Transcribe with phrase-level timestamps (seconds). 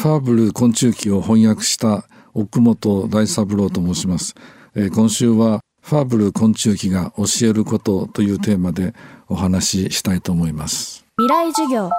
[0.00, 4.34] ファーブル昆虫記を翻訳した奥本大三郎と申します、
[4.74, 8.94] えー、今週はファーブル昆虫記が教えることというテーマで
[9.28, 11.04] お話ししたいと思います。
[11.18, 11.90] 未来授業。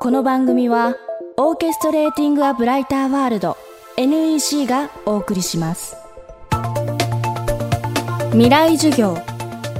[0.00, 0.94] この番組は
[1.36, 3.58] オーケストレーティングアブライターワールド
[3.98, 5.96] NEC がお送りします。
[8.30, 9.18] 未来授業。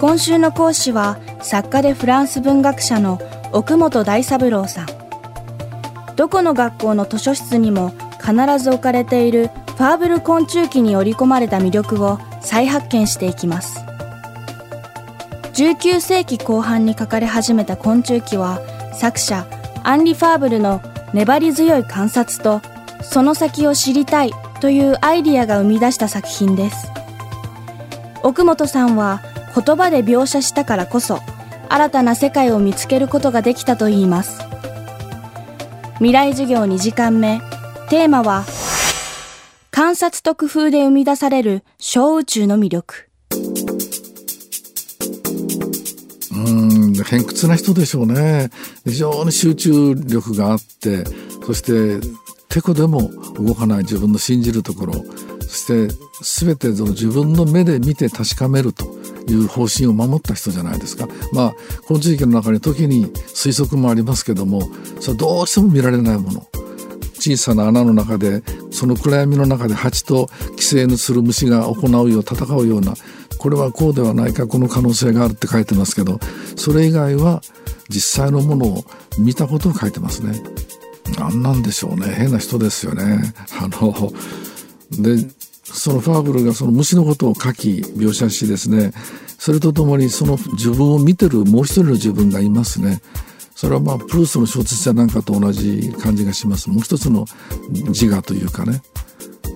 [0.00, 3.18] 今週の講師は作家でフランス文学者の
[3.52, 4.99] 奥本大三郎さん。
[6.20, 13.82] どこの学校の図書室にも必ず置かれているファーブル昆虫記に織り込まれた魅力を再発見していきます。
[15.54, 18.60] 19世紀後半に書かれ始めた昆虫記は
[18.92, 19.46] 作者
[19.82, 20.82] アンリ・ファーブルの
[21.14, 22.60] 粘り強い観察と
[23.00, 26.92] その先を知りたいというアイディアが生み出した作品です。
[28.22, 29.22] 奥本さんは
[29.54, 31.20] 言葉で描写したからこそ
[31.70, 34.49] 新たな世界を見つけることができたといいます。
[36.00, 37.42] 未来授業2時間目。
[37.90, 38.46] テーマは
[39.70, 43.10] 観察と工夫で生み出される小宇宙の魅力。
[46.32, 46.36] う
[46.90, 48.48] ん偏屈な人でしょうね。
[48.86, 51.04] 非常に集中力があって
[51.44, 52.00] そして
[52.48, 54.94] てこでも動かない自分の信じるところ
[55.42, 58.99] そして全てその自分の目で見て確かめると。
[59.30, 61.08] いう方針を守った人じゃないですか。
[61.32, 61.54] まあ
[61.86, 64.62] この地域の中に時に推測もありますけども
[65.00, 66.46] それどうしても見られないもの
[67.14, 72.94] 小さな穴の中でその暗闇の中で蜂と寄生のする虫が行うよう戦うような
[73.38, 76.18] これはこうではないかこの可能性があるって書いてますけど
[76.56, 77.42] それ以外は
[77.88, 78.84] 実際のものを
[79.18, 80.40] 見たことを書いてますね。
[81.18, 83.34] 何なんでしょうね変な人ですよね。
[83.60, 84.12] あの
[84.92, 85.26] で
[85.72, 88.92] そのファーブルがその虫のことを書き描写しですね
[89.40, 93.00] それとともにその自分を見てるもう一人の自分がいますね。
[93.54, 96.68] それはまあプルースの小説者なんかと同じ感じがします。
[96.68, 97.24] もう一つの
[97.70, 98.82] 自我というかね。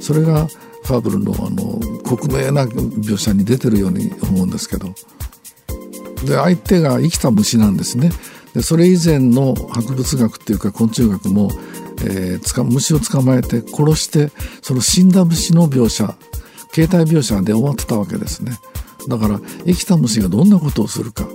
[0.01, 0.47] それが
[0.85, 4.95] ファーブルのあの克明な描写に出てるように思うんですけど。
[6.25, 8.11] で相手が生きた虫なんですね。
[8.55, 11.51] でそれ以前の博物学っていうか昆虫学も、
[12.05, 14.31] えー、虫を捕まえて殺して
[14.63, 16.15] その死んだ虫の描写
[16.73, 18.53] 形態描写で終わってたわけですね
[19.09, 21.27] だから生きた虫がどんなことをするか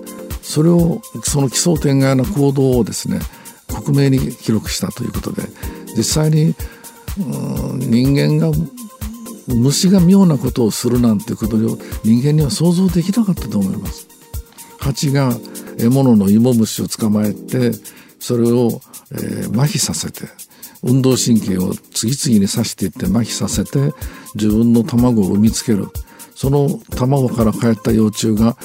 [0.41, 3.19] それをその奇想天外な行動をですね
[3.68, 5.44] 克明に記録したということで
[5.96, 6.56] 実際に
[7.18, 8.52] 人間が
[9.47, 14.08] 虫が妙なことをするなんてことを人間には想像できなかったと思います。
[14.79, 15.34] 蜂が
[15.78, 17.72] 獲物の芋虫を捕まえて
[18.19, 18.81] それを、
[19.12, 20.25] えー、麻痺させて
[20.84, 23.94] 運動神経を次々に刺していって麻痺させて
[24.35, 25.88] 自分の卵を産みつける
[26.35, 28.56] その卵から帰った幼虫が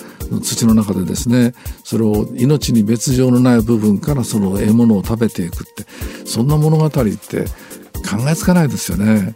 [0.43, 5.85] 土の中でですねそれを命に別状のない部分からその獲物を食べていくって
[6.25, 9.35] そんな物語って考えつかないですよね。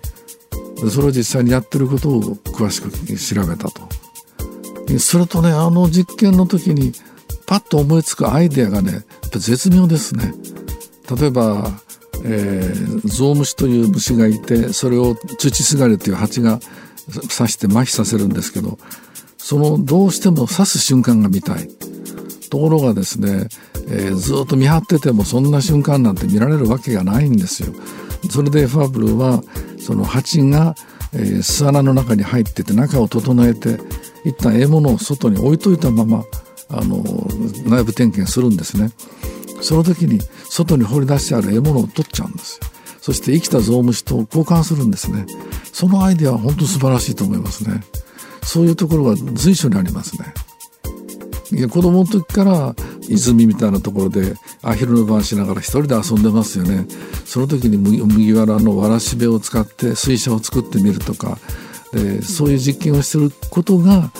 [0.88, 3.88] それを実際にやってることを詳しく調べたと。
[5.00, 6.92] それとねあの実験の時に
[7.46, 10.32] パッと思いつくアイデアがね絶妙ですね。
[11.16, 11.80] 例えば、
[12.24, 16.60] えー、ゾウムシという虫がいてそれをチュチスガリという蜂が
[17.36, 18.78] 刺して麻痺させるんですけど
[19.36, 21.68] そのどうしても刺す瞬間が見たい
[22.50, 23.48] ところがですね、
[23.88, 27.72] えー、ずっと見張っててもそんな瞬間なんて見られるわけがないんですよ。
[28.30, 29.42] それでファブルは
[29.78, 30.74] その蜂が、
[31.12, 33.78] えー、巣穴の中に入ってて中を整えて
[34.24, 36.24] 一旦獲物を外に置いといたまま
[36.70, 37.02] あの
[37.64, 38.90] 内部点検するんですね。
[39.60, 40.20] その時に
[40.58, 42.66] 外に掘り出してある獲物を取っちゃうんですよ。
[43.00, 45.24] そして生きたゾウムシと交換するんですね。
[45.72, 47.82] そのアイデアは本当素晴らしいと思いますね。
[48.42, 50.34] そういうところが随所にありますね。
[51.52, 52.74] いや子供の時から
[53.08, 56.86] 泉みたいなところでアヒルの番しながら一人で遊んでますよね。
[57.24, 61.38] その時に麦わらのわらしべを使って水車を作ってみるとか。
[61.92, 64.10] でそういう実験をしてることが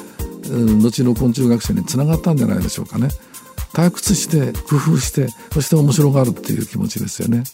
[0.81, 3.09] 後の昆虫学者につながったんじゃないでしょうかね。
[3.73, 7.45] 退屈して工夫してそして面白がるっていう気持ちですよね。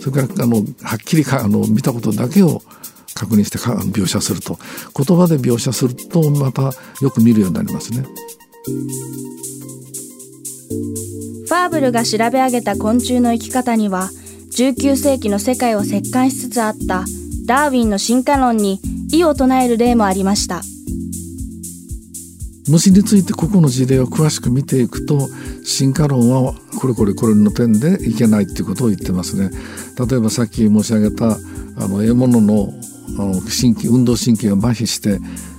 [0.00, 2.62] それからあのはっきりかあの見たことだけを
[3.14, 4.58] 確認して描写すると
[4.96, 6.70] 言葉で描写するとまた
[7.00, 8.04] よく見るようになりますね。
[11.48, 14.10] ファーブルが調べ上げた昆虫の生き方には
[14.56, 17.04] 19世紀の世界を席巻しつつあった
[17.46, 18.80] ダーウィンの進化論に
[19.10, 20.62] 異を唱える例もありました。
[22.68, 25.28] 虫について個々の事例を詳しく見ていくと
[25.64, 29.50] 進化論はこれこれこれの点でいけないっていうことを言ってますね。
[29.98, 31.38] 例えばさっき申し上げた
[31.76, 32.72] あの獲物の
[33.16, 35.18] 神経運動神経を麻痺して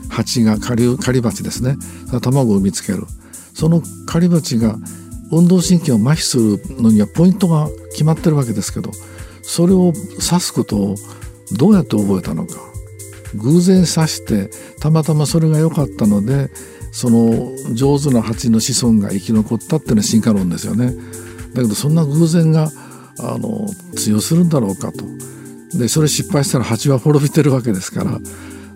[0.10, 1.76] 蜂が狩り狩り蜂ですね。
[2.22, 3.06] 卵を産みつける。
[3.54, 4.76] その狩り蜂が
[5.32, 8.92] 運動神経を麻痺するのにはポイントが決まってるわけですけど
[9.42, 10.96] それを指すことを
[11.58, 12.70] どうやって覚えたのか。
[13.36, 16.50] 偶然指してたまたまそれが良かったので
[16.92, 20.94] その上手な蜂の子孫が生き残ったっていうのは進化論ですよね。
[21.54, 22.70] だけどそんな偶然が
[23.20, 25.06] あの通用するんだろうかと。
[25.78, 28.20] でそれ失敗したら蜂は滅びてるわけですから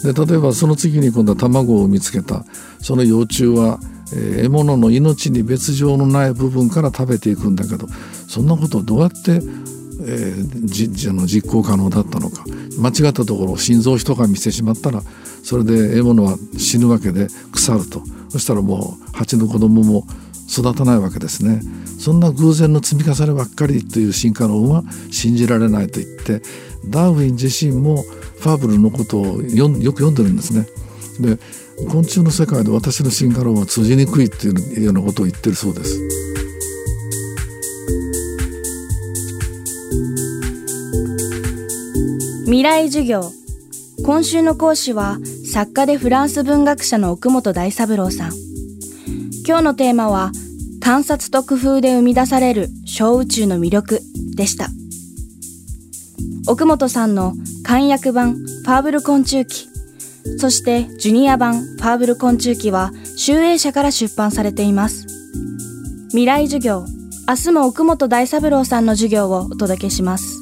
[0.03, 2.45] で例えばその次に今度は卵を見つけた
[2.79, 3.79] その幼虫は、
[4.13, 7.87] えー、獲物の命に別状のない部分から食べていくんだけど
[8.27, 9.41] そんなことをどうやって、
[10.01, 12.43] えー、じあの実行可能だったのか
[12.79, 15.01] 間違ったところを心臓一かみしてしまったら
[15.43, 20.05] それで獲物は死ぬわけで腐るとそしたらもう蜂の子供も
[20.49, 21.61] 育たないわけですね
[21.99, 26.41] そんな偶然の積み重ねばっかりという進化論は信じられないと言って
[26.85, 30.67] ダーウィン自身もファーブルのことをよく読んでるんですね。
[31.19, 31.39] で
[31.89, 36.32] 昆虫の世界で私の進化論は通じにくいっていうようなことを言ってるそうです。
[42.45, 43.31] 未来授業。
[44.05, 45.17] 今週の講師は
[45.49, 48.31] 作家でフランス文学者の奥本大三郎さん。
[49.47, 50.31] 今日のテーマは
[50.81, 54.01] 観察と工夫で生み出される小宇宙の魅力
[54.35, 54.67] でした。
[56.45, 59.69] 奥本さんの簡約版ファーブル昆虫記。
[60.37, 65.07] そしてジュニア版ファーブル昆虫記は集英社から出版されています。
[66.09, 66.85] 未来授業。
[67.25, 70.41] 明日も奥本大三郎さんの授業をお届けします。